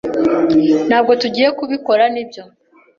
[0.87, 2.43] Ntabwo tugiye kubikora, nibyo?